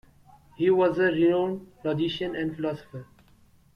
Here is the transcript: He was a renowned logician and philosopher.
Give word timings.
He 0.55 0.71
was 0.71 0.97
a 0.97 1.11
renowned 1.11 1.71
logician 1.83 2.35
and 2.35 2.55
philosopher. 2.55 3.05